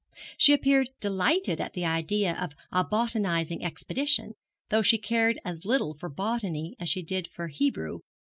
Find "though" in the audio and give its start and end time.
4.69-4.81